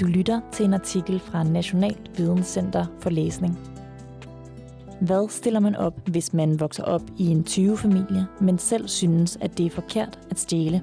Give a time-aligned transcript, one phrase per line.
[0.00, 3.58] Du lytter til en artikel fra Nationalt Videnscenter for Læsning.
[5.00, 9.58] Hvad stiller man op, hvis man vokser op i en 20-familie, men selv synes, at
[9.58, 10.82] det er forkert at stjæle?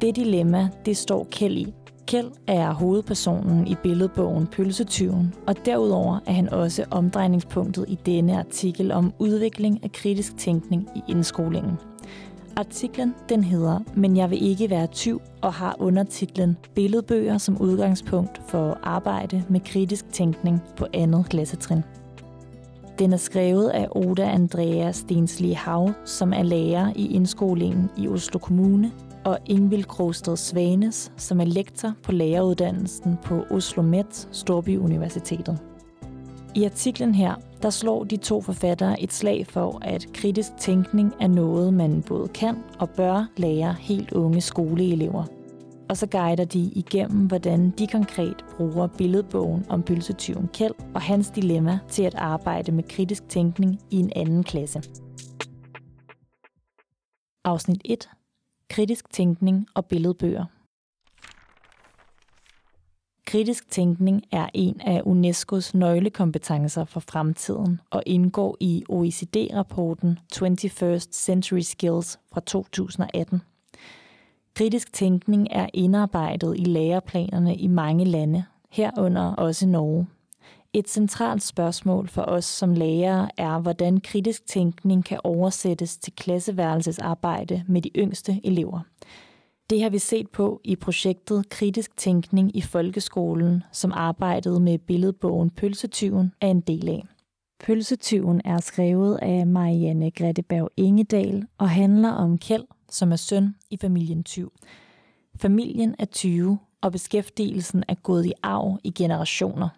[0.00, 1.74] Det dilemma, det står Kjeld i.
[2.06, 8.92] Kjeld er hovedpersonen i billedbogen Pølsetyven, og derudover er han også omdrejningspunktet i denne artikel
[8.92, 11.78] om udvikling af kritisk tænkning i indskolingen.
[12.58, 18.40] Artiklen den hedder Men jeg vil ikke være tyv og har undertitlen Billedbøger som udgangspunkt
[18.48, 21.82] for arbejde med kritisk tænkning på andet klassetrin.
[22.98, 28.38] Den er skrevet af Oda Andrea Stensli Hav, som er lærer i indskolingen i Oslo
[28.38, 28.92] Kommune,
[29.24, 35.58] og Ingvild Krogsted Svanes, som er lektor på læreruddannelsen på Oslo Met Storby Universitetet.
[36.58, 41.26] I artiklen her, der slår de to forfattere et slag for, at kritisk tænkning er
[41.26, 45.24] noget, man både kan og bør lære helt unge skoleelever.
[45.88, 51.30] Og så guider de igennem, hvordan de konkret bruger billedbogen om pølsetyven Kjeld og hans
[51.30, 54.82] dilemma til at arbejde med kritisk tænkning i en anden klasse.
[57.44, 58.08] Afsnit 1.
[58.70, 60.57] Kritisk tænkning og billedbøger.
[63.28, 71.60] Kritisk tænkning er en af UNESCO's nøglekompetencer for fremtiden og indgår i OECD-rapporten 21st Century
[71.60, 73.42] Skills fra 2018.
[74.54, 80.06] Kritisk tænkning er indarbejdet i læreplanerne i mange lande, herunder også Norge.
[80.72, 87.64] Et centralt spørgsmål for os som lærere er, hvordan kritisk tænkning kan oversættes til klasseværelsesarbejde
[87.68, 88.80] med de yngste elever–
[89.70, 95.50] det har vi set på i projektet Kritisk Tænkning i Folkeskolen, som arbejdede med billedbogen
[95.50, 97.04] Pølsetyven er en del af.
[97.60, 103.76] Pølsetyven er skrevet af Marianne Gretteberg Ingedal og handler om Kjeld, som er søn i
[103.80, 104.52] familien Tyv.
[105.36, 109.68] Familien er 20, og beskæftigelsen er gået i arv i generationer.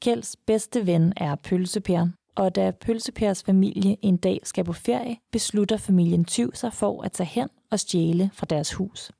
[0.00, 5.76] Kjelds bedste ven er Pølsepær, og da Pølsepærs familie en dag skal på ferie, beslutter
[5.76, 9.12] familien Tyv sig for at tage hen og stjæle fra deres hus.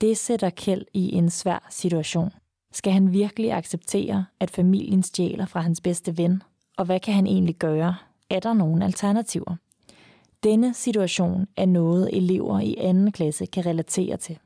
[0.00, 2.30] Det sætter Kjeld i en svær situation.
[2.72, 6.42] Skal han virkelig acceptere, at familien stjæler fra hans bedste ven?
[6.76, 7.96] Og hvad kan han egentlig gøre?
[8.30, 9.56] Er der nogle alternativer?
[10.42, 14.38] Denne situation er noget, elever i anden klasse kan relatere til.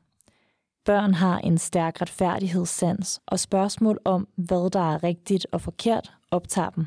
[0.85, 6.69] Børn har en stærk retfærdighedssans, og spørgsmål om, hvad der er rigtigt og forkert, optager
[6.69, 6.85] dem.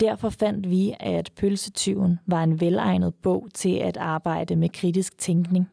[0.00, 5.70] Derfor fandt vi, at Pølsetyven var en velegnet bog til at arbejde med kritisk tænkning.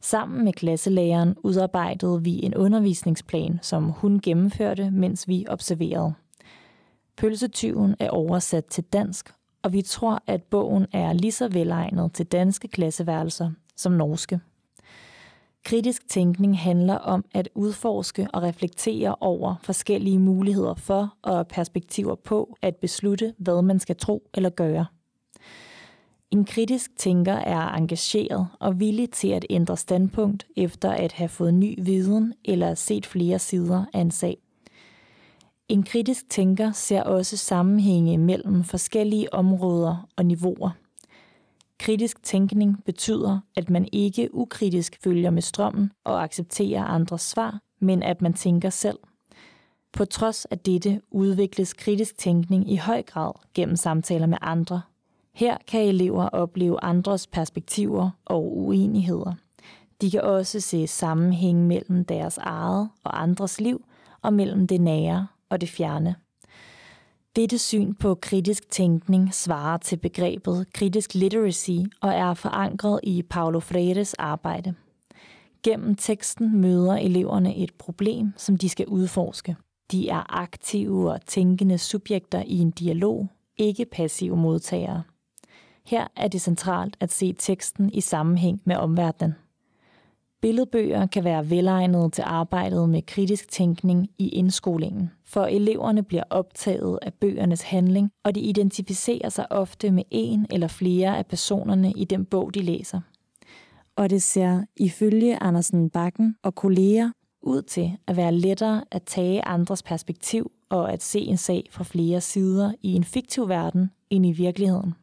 [0.00, 6.14] Sammen med klasselæreren udarbejdede vi en undervisningsplan, som hun gennemførte, mens vi observerede.
[7.16, 9.32] Pølsetyven er oversat til dansk,
[9.62, 14.40] og vi tror, at bogen er lige så velegnet til danske klasseværelser som norske.
[15.64, 22.56] Kritisk tænkning handler om at udforske og reflektere over forskellige muligheder for og perspektiver på
[22.62, 24.86] at beslutte, hvad man skal tro eller gøre.
[26.30, 31.54] En kritisk tænker er engageret og villig til at ændre standpunkt efter at have fået
[31.54, 34.36] ny viden eller set flere sider af en sag.
[35.68, 40.70] En kritisk tænker ser også sammenhænge mellem forskellige områder og niveauer–
[41.84, 48.02] Kritisk tænkning betyder, at man ikke ukritisk følger med strømmen og accepterer andres svar, men
[48.02, 48.98] at man tænker selv.
[49.92, 54.82] På trods af dette udvikles kritisk tænkning i høj grad gennem samtaler med andre.
[55.34, 59.34] Her kan elever opleve andres perspektiver og uenigheder.
[60.00, 63.84] De kan også se sammenhæng mellem deres eget og andres liv
[64.22, 66.14] og mellem det nære og det fjerne.
[67.36, 73.60] Dette syn på kritisk tænkning svarer til begrebet kritisk literacy og er forankret i Paulo
[73.60, 74.74] Freires arbejde.
[75.62, 79.56] Gennem teksten møder eleverne et problem, som de skal udforske.
[79.90, 85.02] De er aktive og tænkende subjekter i en dialog, ikke passive modtagere.
[85.86, 89.34] Her er det centralt at se teksten i sammenhæng med omverdenen.
[90.44, 96.98] Billedbøger kan være velegnede til arbejdet med kritisk tænkning i indskolingen, for eleverne bliver optaget
[97.02, 102.04] af bøgernes handling, og de identificerer sig ofte med en eller flere af personerne i
[102.04, 103.00] den bog, de læser.
[103.96, 107.10] Og det ser ifølge Andersen Bakken og kolleger
[107.42, 111.84] ud til at være lettere at tage andres perspektiv og at se en sag fra
[111.84, 114.94] flere sider i en fiktiv verden end i virkeligheden.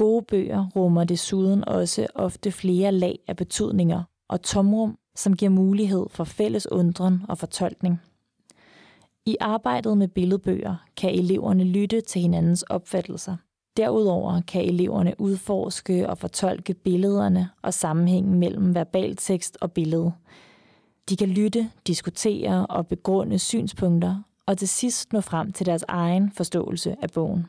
[0.00, 6.06] Gode bøger rummer desuden også ofte flere lag af betydninger og tomrum, som giver mulighed
[6.10, 8.00] for fælles undren og fortolkning.
[9.26, 13.36] I arbejdet med billedbøger kan eleverne lytte til hinandens opfattelser.
[13.76, 20.12] Derudover kan eleverne udforske og fortolke billederne og sammenhængen mellem verbaltekst og billede.
[21.08, 26.32] De kan lytte, diskutere og begrunde synspunkter, og til sidst nå frem til deres egen
[26.32, 27.46] forståelse af bogen.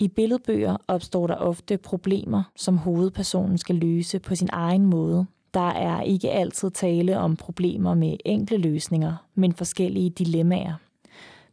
[0.00, 5.26] I billedbøger opstår der ofte problemer, som hovedpersonen skal løse på sin egen måde.
[5.54, 10.74] Der er ikke altid tale om problemer med enkle løsninger, men forskellige dilemmaer.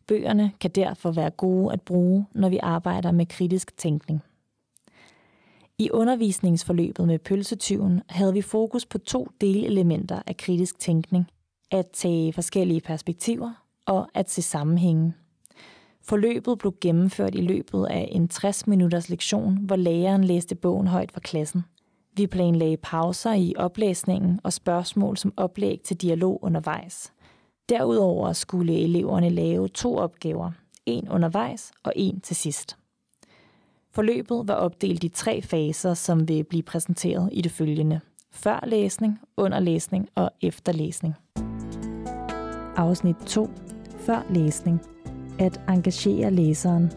[0.08, 4.22] Bøgerne kan derfor være gode at bruge, når vi arbejder med kritisk tænkning.
[5.78, 11.26] I undervisningsforløbet med pølsetyven havde vi fokus på to delelementer af kritisk tænkning.
[11.72, 13.54] At tage forskellige perspektiver
[13.86, 15.14] og at se sammenhænge.
[16.04, 21.20] Forløbet blev gennemført i løbet af en 60-minutters lektion, hvor læreren læste bogen højt for
[21.20, 21.64] klassen.
[22.18, 27.14] Vi planlagde pauser i oplæsningen og spørgsmål som oplæg til dialog undervejs.
[27.70, 30.52] Derudover skulle eleverne lave to opgaver,
[30.86, 32.78] en undervejs og en til sidst.
[33.92, 38.00] Forløbet var opdelt i tre faser, som vil blive præsenteret i det følgende.
[38.32, 41.14] Før læsning, under og efterlæsning.
[42.76, 43.50] Afsnit 2.
[43.98, 44.82] Før læsning.
[45.42, 46.92] At engagere læseren.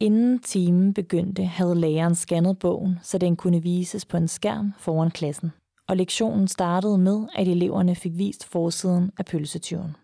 [0.00, 5.10] Inden timen begyndte, havde læreren scannet bogen, så den kunne vises på en skærm foran
[5.10, 5.52] klassen.
[5.88, 9.96] Og lektionen startede med, at eleverne fik vist forsiden af pølsetyven.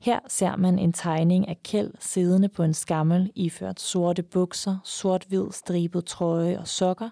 [0.00, 5.46] Her ser man en tegning af Kjeld siddende på en skammel, iført sorte bukser, sort-hvid
[5.50, 7.10] stribet trøje og sokker,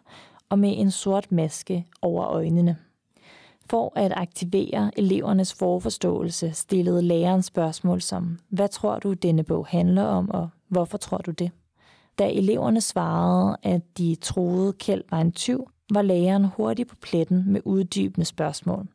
[0.49, 2.77] og med en sort maske over øjnene.
[3.70, 10.02] For at aktivere elevernes forforståelse stillede læreren spørgsmål som, hvad tror du, denne bog handler
[10.02, 11.50] om, og hvorfor tror du det?
[12.19, 17.44] Da eleverne svarede, at de troede, Kjeld var en tyv, var læreren hurtigt på pletten
[17.46, 18.87] med uddybende spørgsmål.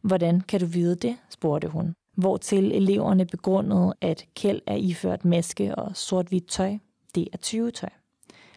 [0.00, 1.16] Hvordan kan du vide det?
[1.30, 6.78] spurgte hun hvortil eleverne begrundede, at Kjeld er iført maske og sort-hvidt tøj.
[7.14, 7.88] Det er tyvetøj.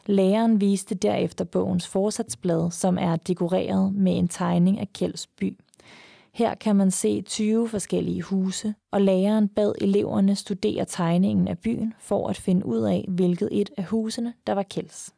[0.06, 5.58] Læreren viste derefter bogens forsatsblad, som er dekoreret med en tegning af Kjelds by.
[6.34, 11.94] Her kan man se 20 forskellige huse, og læreren bad eleverne studere tegningen af byen
[12.00, 15.14] for at finde ud af, hvilket et af husene, der var Kjelds.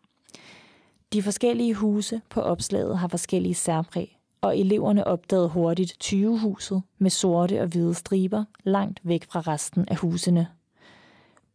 [1.13, 7.61] De forskellige huse på opslaget har forskellige særpræg, og eleverne opdagede hurtigt 20-huset med sorte
[7.61, 10.47] og hvide striber langt væk fra resten af husene.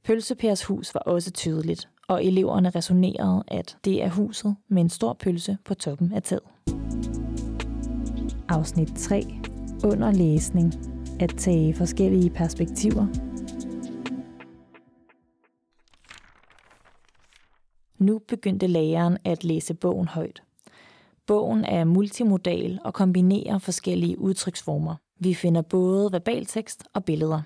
[0.05, 5.13] Pølsepærs hus var også tydeligt, og eleverne resonerede, at det er huset med en stor
[5.13, 6.43] pølse på toppen af taget.
[8.49, 9.23] Afsnit 3.
[9.85, 10.75] Under læsning.
[11.21, 13.07] At tage forskellige perspektiver.
[17.99, 20.43] Nu begyndte læreren at læse bogen højt.
[21.27, 24.95] Bogen er multimodal og kombinerer forskellige udtryksformer.
[25.19, 27.43] Vi finder både verbaltekst og billeder.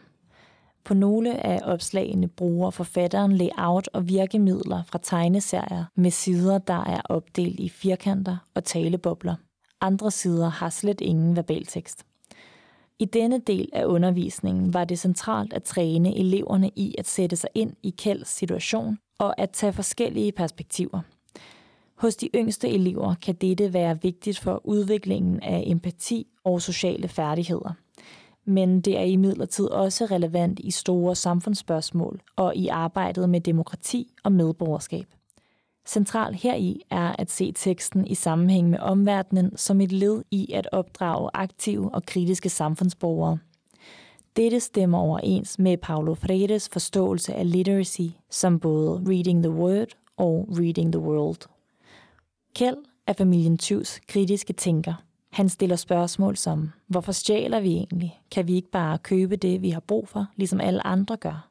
[0.87, 7.01] På nogle af opslagene bruger forfatteren layout og virkemidler fra tegneserier med sider, der er
[7.05, 9.35] opdelt i firkanter og talebobler.
[9.81, 12.07] Andre sider har slet ingen verbaltekst.
[12.99, 17.51] I denne del af undervisningen var det centralt at træne eleverne i at sætte sig
[17.55, 21.01] ind i Kjelds situation og at tage forskellige perspektiver–
[21.97, 27.73] hos de yngste elever kan dette være vigtigt for udviklingen af empati og sociale færdigheder.
[28.47, 34.33] Men det er imidlertid også relevant i store samfundsspørgsmål og i arbejdet med demokrati og
[34.33, 35.07] medborgerskab.
[35.87, 40.69] Central heri er at se teksten i sammenhæng med omverdenen som et led i at
[40.73, 43.39] opdrage aktive og kritiske samfundsborgere.
[44.37, 50.49] Dette stemmer overens med Paulo Freire's forståelse af literacy som både reading the word og
[50.51, 51.49] reading the world.
[52.55, 55.06] Kjeld er familien Tyvs kritiske tænker.
[55.37, 58.21] Han stiller spørgsmål som, hvorfor stjæler vi egentlig?
[58.31, 61.49] Kan vi ikke bare købe det, vi har brug for, ligesom alle andre gør?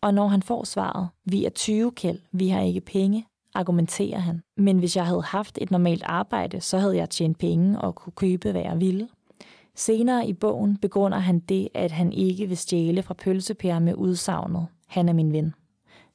[0.00, 4.42] Og når han får svaret, vi er 20 kæld, vi har ikke penge, argumenterer han.
[4.56, 8.12] Men hvis jeg havde haft et normalt arbejde, så havde jeg tjent penge og kunne
[8.12, 9.08] købe, hvad jeg ville.
[9.74, 14.66] Senere i bogen begrunder han det, at han ikke vil stjæle fra pølsepære med udsagnet.
[14.86, 15.54] Han er min ven.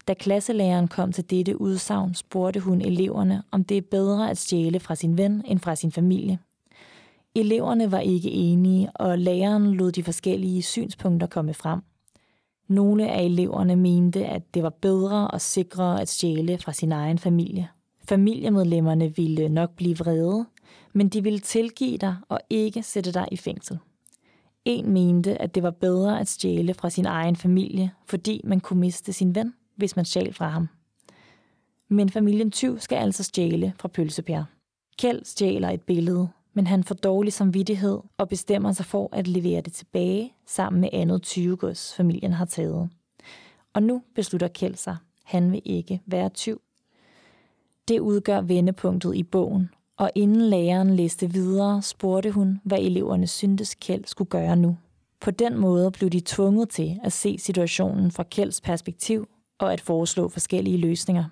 [0.08, 4.80] Da klasselæreren kom til dette udsagn, spurgte hun eleverne, om det er bedre at stjæle
[4.80, 6.40] fra sin ven end fra sin familie.
[7.36, 11.82] Eleverne var ikke enige, og læreren lod de forskellige synspunkter komme frem.
[12.68, 17.20] Nogle af eleverne mente, at det var bedre og sikrere at stjæle fra sin egen
[17.20, 17.70] familie.
[18.10, 20.46] Familiemedlemmerne ville nok blive vrede,
[20.94, 23.80] men de ville tilgive dig og ikke sætte dig i fængsel.
[24.66, 28.80] En mente, at det var bedre at stjæle fra sin egen familie, fordi man kunne
[28.80, 30.68] miste sin ven hvis man stjal fra ham.
[31.90, 34.44] Men familien Tyv skal altså stjæle fra Pølsepær.
[34.98, 39.62] Kjeld stjæler et billede, men han får dårlig samvittighed og bestemmer sig for at levere
[39.62, 42.90] det tilbage sammen med andet tyvegods, familien har taget.
[43.74, 44.98] Og nu beslutter Kjeld sig.
[45.24, 46.62] Han vil ikke være tyv.
[47.88, 53.76] Det udgør vendepunktet i bogen, og inden læreren læste videre, spurgte hun, hvad eleverne syntes
[53.76, 54.78] Kjeld skulle gøre nu.
[55.22, 59.28] På den måde blev de tvunget til at se situationen fra Kjelds perspektiv
[59.60, 61.26] og at foreslå forskellige løsninger.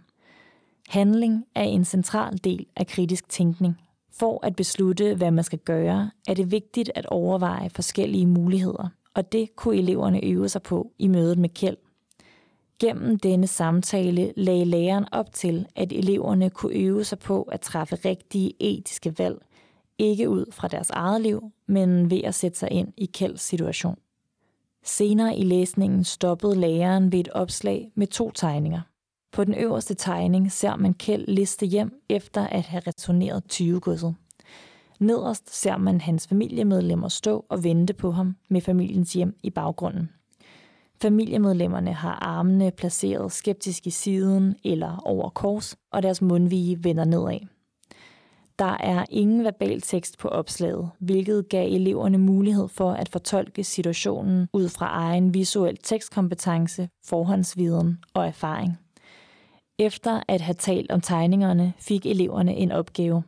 [0.88, 3.78] Handling er en central del af kritisk tænkning.
[4.20, 9.32] For at beslutte, hvad man skal gøre, er det vigtigt at overveje forskellige muligheder, og
[9.32, 11.78] det kunne eleverne øve sig på i mødet med Kjeld.
[12.80, 17.96] Gennem denne samtale lagde læreren op til, at eleverne kunne øve sig på at træffe
[17.96, 19.38] rigtige etiske valg,
[19.98, 23.98] ikke ud fra deres eget liv, men ved at sætte sig ind i Kjelds situation.
[24.84, 28.82] Senere i læsningen stoppede læreren ved et opslag med to tegninger.
[29.32, 34.16] På den øverste tegning ser man Kjeld liste hjem efter at have returneret 20-godset.
[35.00, 40.10] Nederst ser man hans familiemedlemmer stå og vente på ham med familiens hjem i baggrunden.
[41.02, 47.40] Familiemedlemmerne har armene placeret skeptisk i siden eller over kors, og deres mundvige vender nedad.
[48.60, 54.48] Der er ingen verbal tekst på opslaget, hvilket gav eleverne mulighed for at fortolke situationen
[54.54, 58.78] ud fra egen visuel tekstkompetence, forhåndsviden og erfaring.
[59.82, 63.24] Efter at have talt om tegningerne, fik eleverne en opgave.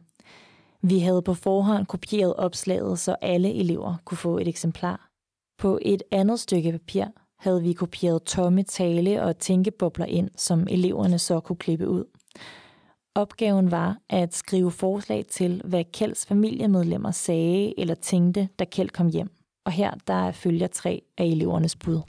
[0.82, 5.10] Vi havde på forhånd kopieret opslaget, så alle elever kunne få et eksemplar.
[5.58, 7.06] På et andet stykke papir
[7.40, 12.06] havde vi kopieret tomme tale og tænkebobler ind, som eleverne så kunne klippe ud.
[13.16, 19.08] Opgaven var at skrive forslag til, hvad Kjelds familiemedlemmer sagde eller tænkte, da Kjeld kom
[19.08, 19.30] hjem.
[19.66, 22.02] Og her der følger tre af elevernes bud.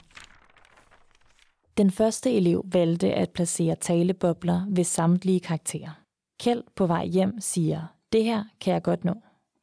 [1.77, 6.01] Den første elev valgte at placere talebobler ved samtlige karakterer.
[6.39, 7.81] Kjeld på vej hjem siger,
[8.13, 9.13] det her kan jeg godt nå.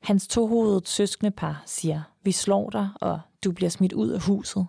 [0.02, 4.66] Hans tohovedet søskende par siger, vi slår dig, og du bliver smidt ud af huset.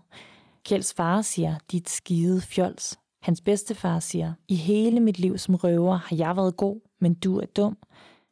[0.65, 2.99] Kjelds far siger, dit skide fjols.
[3.21, 7.39] Hans bedstefar siger, i hele mit liv som røver har jeg været god, men du
[7.39, 7.77] er dum.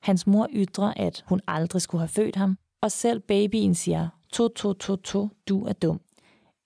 [0.02, 4.48] Hans mor ytrer, at hun aldrig skulle have født ham, og selv babyen siger, to,
[4.48, 6.02] to, to, to, du er dum.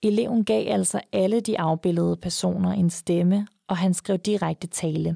[0.05, 5.15] Eleven gav altså alle de afbildede personer en stemme, og han skrev direkte tale.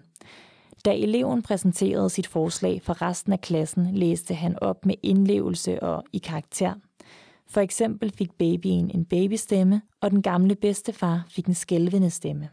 [0.86, 6.04] Da eleven præsenterede sit forslag for resten af klassen, læste han op med indlevelse og
[6.14, 6.74] i karakter.
[7.48, 12.50] For eksempel fik babyen en babystemme, og den gamle bedstefar fik en skælvende stemme.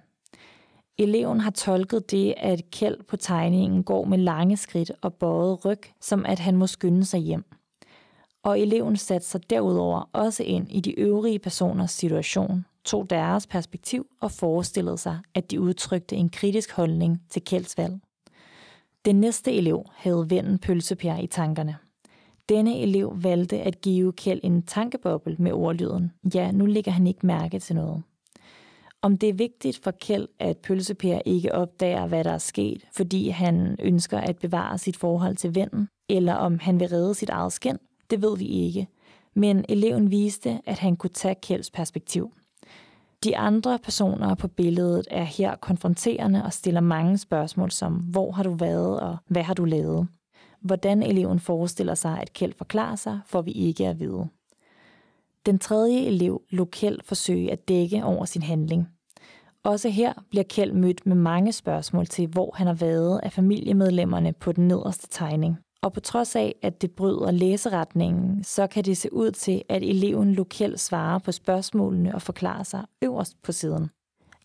[0.98, 5.80] Eleven har tolket det, at Kjeld på tegningen går med lange skridt og bøjet ryg,
[6.00, 7.44] som at han må skynde sig hjem.
[8.46, 14.06] Og eleven satte sig derudover også ind i de øvrige personers situation, tog deres perspektiv
[14.20, 17.94] og forestillede sig, at de udtrykte en kritisk holdning til Kjelds valg.
[19.04, 21.76] Den næste elev havde vennen pølsepær i tankerne.
[22.48, 26.12] Denne elev valgte at give Kjeld en tankeboble med ordlyden.
[26.34, 28.02] Ja, nu ligger han ikke mærke til noget.
[29.02, 33.28] Om det er vigtigt for Kjeld, at pølsepær ikke opdager, hvad der er sket, fordi
[33.28, 37.52] han ønsker at bevare sit forhold til vennen, eller om han vil redde sit eget
[37.52, 37.78] skin,
[38.10, 38.88] det ved vi ikke.
[39.34, 42.32] Men eleven viste, at han kunne tage Kjelds perspektiv.
[43.24, 48.42] De andre personer på billedet er her konfronterende og stiller mange spørgsmål som, hvor har
[48.42, 50.08] du været og hvad har du lavet?
[50.60, 54.28] Hvordan eleven forestiller sig, at Kjeld forklarer sig, får vi ikke at vide.
[55.46, 58.88] Den tredje elev lå Kjeld forsøge at dække over sin handling.
[59.62, 64.32] Også her bliver Kjeld mødt med mange spørgsmål til, hvor han har været af familiemedlemmerne
[64.32, 65.58] på den nederste tegning.
[65.86, 69.82] Og på trods af, at det bryder læseretningen, så kan det se ud til, at
[69.82, 73.90] eleven lokalt svarer på spørgsmålene og forklarer sig øverst på siden.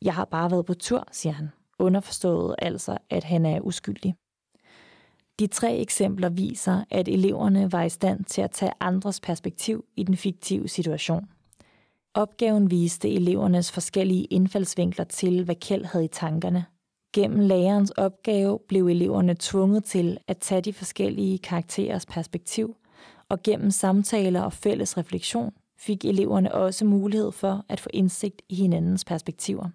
[0.01, 1.49] Jeg har bare været på tur, siger han.
[1.79, 4.15] Underforstået altså, at han er uskyldig.
[5.39, 10.03] De tre eksempler viser, at eleverne var i stand til at tage andres perspektiv i
[10.03, 11.27] den fiktive situation.
[12.13, 16.65] Opgaven viste elevernes forskellige indfaldsvinkler til, hvad Kjeld havde i tankerne.
[17.13, 22.75] Gennem lærerens opgave blev eleverne tvunget til at tage de forskellige karakterers perspektiv,
[23.29, 28.55] og gennem samtaler og fælles refleksion fik eleverne også mulighed for at få indsigt i
[28.55, 29.69] hinandens perspektiver.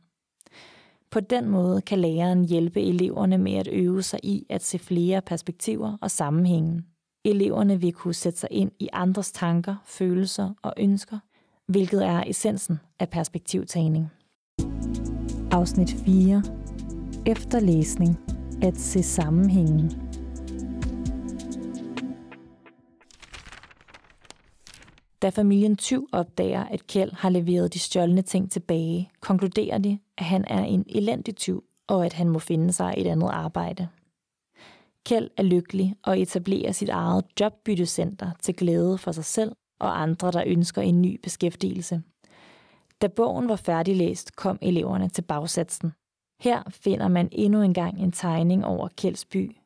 [1.11, 5.23] På den måde kan læreren hjælpe eleverne med at øve sig i at se flere
[5.23, 6.83] perspektiver og sammenhænge.
[7.25, 11.19] Eleverne vil kunne sætte sig ind i andres tanker, følelser og ønsker,
[11.67, 14.11] hvilket er essensen af perspektivtagning.
[15.51, 16.66] Afsnit 4.
[17.29, 18.19] Efterlæsning.
[18.63, 19.91] At se sammenhængen.
[25.23, 30.25] Da familien Tyv opdager, at Kjeld har leveret de stjålne ting tilbage, konkluderer de, at
[30.25, 33.89] han er en elendig tyv, og at han må finde sig et andet arbejde.
[35.05, 40.33] Kjeld er lykkelig og etablerer sit eget jobbyttecenter til glæde for sig selv og andre,
[40.33, 42.03] der ønsker en ny beskæftigelse.
[43.03, 45.93] Da bogen var færdiglæst, kom eleverne til bagsatsen.
[46.41, 49.57] Her finder man endnu engang en tegning over Kjeldsby.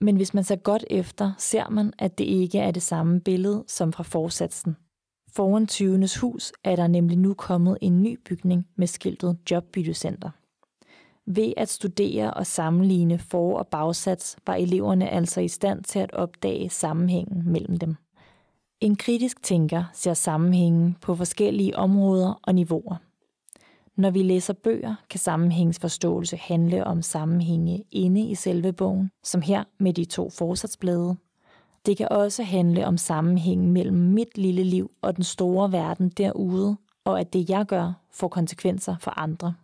[0.00, 3.64] Men hvis man ser godt efter, ser man, at det ikke er det samme billede
[3.66, 4.76] som fra forsatsen.
[5.32, 6.08] Foran 20.
[6.20, 10.30] hus er der nemlig nu kommet en ny bygning med skiltet Jobbyttecenter.
[11.26, 16.12] Ved at studere og sammenligne for- og bagsats var eleverne altså i stand til at
[16.12, 17.96] opdage sammenhængen mellem dem.
[18.80, 22.96] En kritisk tænker ser sammenhængen på forskellige områder og niveauer.
[24.00, 29.64] Når vi læser bøger, kan sammenhængsforståelse handle om sammenhænge inde i selve bogen, som her
[29.78, 31.16] med de to forsatsblade.
[31.86, 36.76] Det kan også handle om sammenhængen mellem mit lille liv og den store verden derude,
[37.04, 39.54] og at det jeg gør får konsekvenser for andre.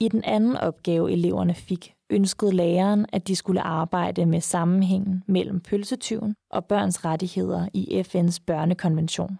[0.00, 5.60] I den anden opgave, eleverne fik, ønskede læreren, at de skulle arbejde med sammenhængen mellem
[5.60, 9.38] pølsetyven og børns rettigheder i FN's børnekonvention.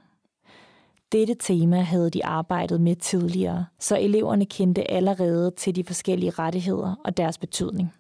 [1.13, 6.95] Dette tema havde de arbejdet med tidligere, så eleverne kendte allerede til de forskellige rettigheder
[7.05, 7.95] og deres betydning.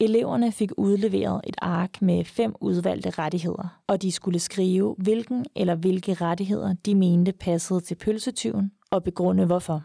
[0.00, 5.74] Eleverne fik udleveret et ark med fem udvalgte rettigheder, og de skulle skrive, hvilken eller
[5.74, 9.82] hvilke rettigheder de mente passede til pølsetyven og begrunde hvorfor.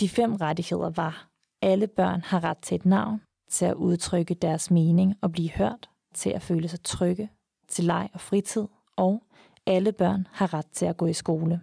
[0.00, 1.28] De fem rettigheder var,
[1.62, 5.90] alle børn har ret til et navn, til at udtrykke deres mening og blive hørt,
[6.14, 7.30] til at føle sig trygge,
[7.68, 9.22] til leg og fritid, og
[9.66, 11.60] alle børn har ret til at gå i skole.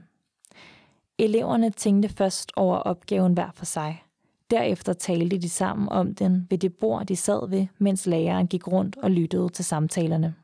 [1.17, 4.03] Eleverne tænkte først over opgaven hver for sig.
[4.49, 8.67] Derefter talte de sammen om den ved det bord, de sad ved, mens læreren gik
[8.67, 10.35] rundt og lyttede til samtalerne.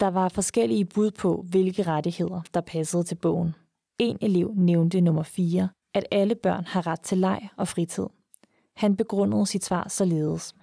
[0.00, 3.54] Der var forskellige bud på, hvilke rettigheder, der passede til bogen.
[3.98, 8.06] En elev nævnte nummer 4, at alle børn har ret til leg og fritid.
[8.76, 10.54] Han begrundede sit svar således.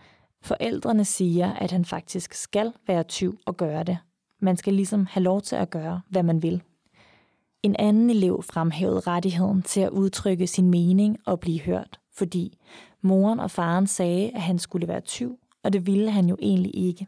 [0.42, 3.98] Forældrene siger, at han faktisk skal være tyv og gøre det.
[4.40, 6.62] Man skal ligesom have lov til at gøre, hvad man vil.
[7.64, 12.58] En anden elev fremhævede rettigheden til at udtrykke sin mening og blive hørt, fordi
[13.02, 16.76] moren og faren sagde, at han skulle være tyv, og det ville han jo egentlig
[16.76, 17.08] ikke.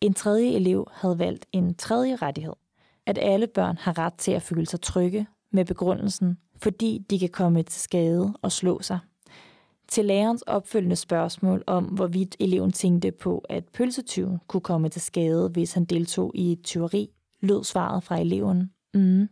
[0.00, 2.52] En tredje elev havde valgt en tredje rettighed,
[3.06, 7.28] at alle børn har ret til at føle sig trygge med begrundelsen, fordi de kan
[7.28, 8.98] komme til skade og slå sig.
[9.88, 15.48] Til lærerens opfølgende spørgsmål om, hvorvidt eleven tænkte på, at pølsetyven kunne komme til skade,
[15.48, 18.70] hvis han deltog i et tyveri, lød svaret fra eleven.
[18.94, 19.28] Mm.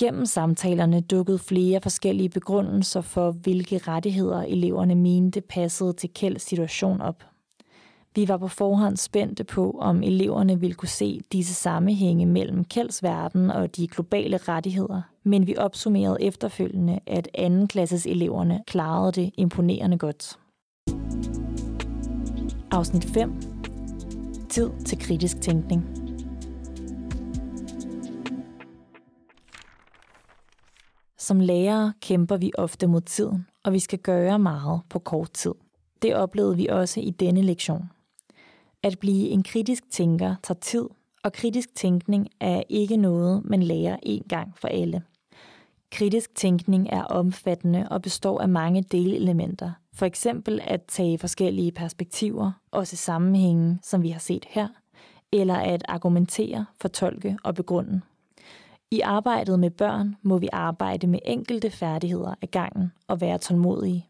[0.00, 7.00] Gennem samtalerne dukkede flere forskellige begrundelser for, hvilke rettigheder eleverne mente passede til Kjelds situation
[7.00, 7.24] op.
[8.14, 13.02] Vi var på forhånd spændte på, om eleverne ville kunne se disse sammenhænge mellem Kjelds
[13.02, 19.30] verden og de globale rettigheder, men vi opsummerede efterfølgende, at anden klasses eleverne klarede det
[19.36, 20.38] imponerende godt.
[22.70, 23.32] Afsnit 5.
[24.48, 25.84] Tid til kritisk tænkning.
[31.18, 35.54] Som lærere kæmper vi ofte mod tiden, og vi skal gøre meget på kort tid.
[36.02, 37.90] Det oplevede vi også i denne lektion.
[38.82, 40.88] At blive en kritisk tænker tager tid,
[41.24, 45.02] og kritisk tænkning er ikke noget, man lærer én gang for alle.
[45.92, 49.72] Kritisk tænkning er omfattende og består af mange delelementer.
[49.92, 54.68] For eksempel at tage forskellige perspektiver, også sammenhænge, som vi har set her,
[55.32, 58.00] eller at argumentere, fortolke og begrunde.
[58.90, 64.07] I arbejdet med børn må vi arbejde med enkelte færdigheder af gangen og være tålmodige.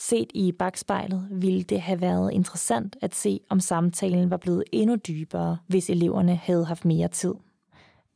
[0.00, 4.96] Set i bagspejlet ville det have været interessant at se, om samtalen var blevet endnu
[4.96, 7.34] dybere, hvis eleverne havde haft mere tid.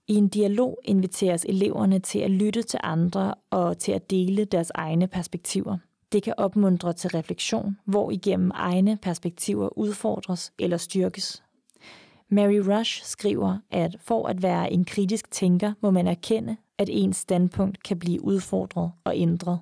[0.09, 4.73] I en dialog inviteres eleverne til at lytte til andre og til at dele deres
[4.75, 5.79] egne perspektiver.
[6.13, 11.43] Det kan opmuntre til refleksion, hvor igennem egne perspektiver udfordres eller styrkes.
[12.29, 17.17] Mary Rush skriver, at for at være en kritisk tænker, må man erkende, at ens
[17.17, 19.59] standpunkt kan blive udfordret og ændret.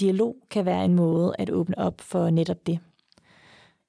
[0.00, 2.78] Dialog kan være en måde at åbne op for netop det.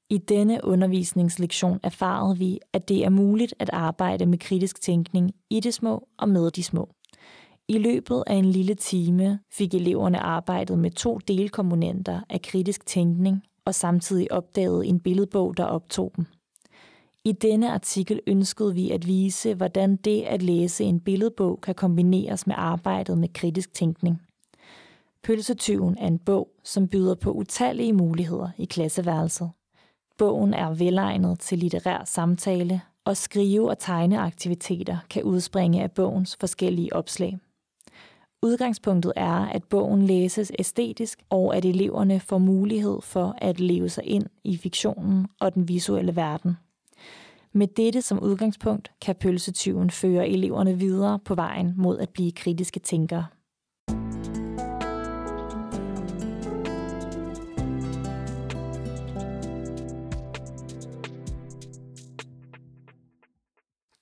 [0.10, 5.60] I denne undervisningslektion erfarede vi, at det er muligt at arbejde med kritisk tænkning i
[5.60, 6.90] det små og med de små.
[7.68, 13.44] I løbet af en lille time fik eleverne arbejdet med to delkomponenter af kritisk tænkning
[13.66, 16.26] og samtidig opdaget en billedbog, der optog dem.
[17.24, 22.48] I denne artikel ønskede vi at vise, hvordan det at læse en billedbog kan kombineres
[22.48, 24.22] med arbejdet med kritisk tænkning.
[25.28, 29.50] Pølsetyven er en bog, som byder på utallige muligheder i klasseværelset.
[30.18, 36.96] Bogen er velegnet til litterær samtale, og skrive- og tegneaktiviteter kan udspringe af bogens forskellige
[36.96, 37.38] opslag.
[38.42, 44.04] Udgangspunktet er, at bogen læses æstetisk, og at eleverne får mulighed for at leve sig
[44.06, 46.58] ind i fiktionen og den visuelle verden.
[47.54, 52.80] Med dette som udgangspunkt kan pølsetyven føre eleverne videre på vejen mod at blive kritiske
[52.80, 53.26] tænkere.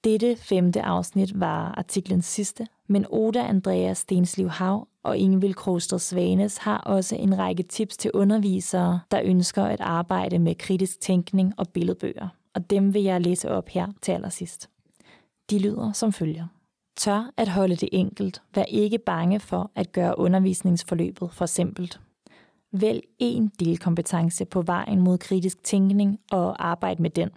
[0.06, 6.58] Dette femte afsnit var artiklens sidste, men Oda Andreas Stensliv Hav og Ingvild Krogstad Svanes
[6.58, 11.70] har også en række tips til undervisere, der ønsker at arbejde med kritisk tænkning og
[11.70, 12.28] billedbøger.
[12.54, 14.70] Og dem vil jeg læse op her til allersidst.
[15.50, 16.48] De lyder som følger.
[16.98, 18.42] Tør at holde det enkelt.
[18.56, 22.00] Vær ikke bange for at gøre undervisningsforløbet for simpelt.
[22.72, 27.30] Vælg en delkompetence på vejen mod kritisk tænkning og arbejde med den.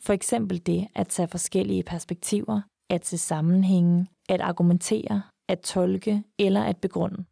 [0.00, 6.62] For eksempel det at tage forskellige perspektiver, at se sammenhænge, at argumentere, at tolke eller
[6.62, 7.24] at begrunde.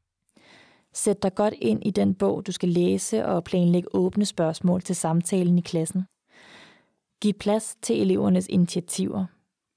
[0.92, 4.96] Sæt dig godt ind i den bog, du skal læse og planlægge åbne spørgsmål til
[4.96, 6.04] samtalen i klassen.
[7.22, 9.26] Giv plads til elevernes initiativer.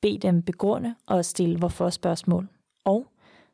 [0.01, 2.47] Bed dem begrunde og stille hvorfor spørgsmål.
[2.85, 3.07] Og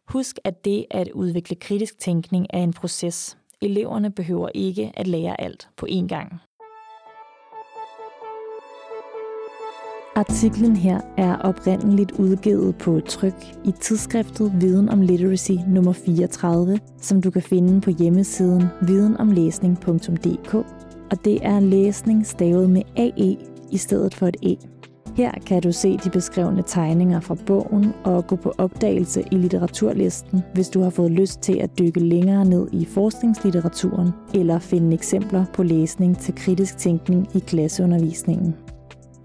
[0.07, 3.37] husk, at det at udvikle kritisk tænkning er en proces.
[3.61, 6.39] Eleverne behøver ikke at lære alt på én gang.
[10.17, 17.21] Artiklen her er oprindeligt udgivet på tryk i tidsskriftet Viden om Literacy nummer 34, som
[17.21, 20.53] du kan finde på hjemmesiden videnomlæsning.dk,
[21.11, 23.37] og det er læsning stavet med AE
[23.71, 24.55] i stedet for et E.
[25.15, 30.43] Her kan du se de beskrevne tegninger fra bogen og gå på opdagelse i litteraturlisten,
[30.53, 35.45] hvis du har fået lyst til at dykke længere ned i forskningslitteraturen eller finde eksempler
[35.53, 38.55] på læsning til kritisk tænkning i klasseundervisningen.